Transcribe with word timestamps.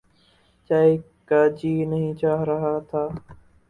چائے 0.69 0.93
کا 1.29 1.41
جی 1.57 1.73
نہیں 1.85 2.13
چاہ 2.13 2.43
رہا 2.43 2.77
تھا۔ 2.89 3.07